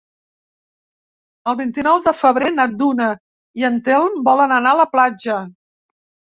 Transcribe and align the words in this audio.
El 1.51 1.57
vint-i-nou 1.59 1.99
de 2.07 2.15
febrer 2.23 2.49
na 2.57 2.67
Duna 2.79 3.11
i 3.63 3.69
en 3.71 3.79
Telm 3.91 4.19
volen 4.33 4.59
anar 4.59 4.75
a 4.77 4.83
la 4.85 4.91
platja. 4.99 5.41